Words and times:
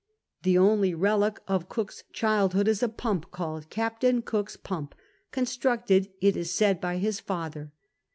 The 0.41 0.57
only 0.57 0.95
relic 0.95 1.39
of 1.47 1.69
Ojook^s 1.69 2.01
childhood 2.11 2.67
is 2.67 2.81
a 2.81 2.89
pump, 2.89 3.29
called 3.29 3.69
Captain 3.69 4.23
Cook's 4.23 4.57
puUipi 4.57 4.93
constructed, 5.29 6.09
it 6.19 6.35
is 6.35 6.51
said, 6.51 6.81
by 6.81 6.97
his 6.97 7.19
father. 7.19 7.71